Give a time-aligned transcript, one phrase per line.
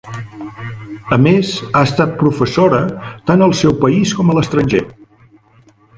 [1.17, 2.79] A més, ha estat professora,
[3.31, 4.83] tant al seu país com a l'estranger.